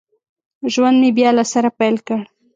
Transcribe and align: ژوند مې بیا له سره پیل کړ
ژوند 0.73 0.97
مې 1.01 1.09
بیا 1.17 1.29
له 1.37 1.43
سره 1.53 1.69
پیل 1.79 1.95
کړ 2.07 2.21